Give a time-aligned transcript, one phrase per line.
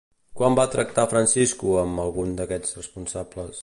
[0.39, 3.59] Quan va tractar Francisco amb algun d'aquests responsables?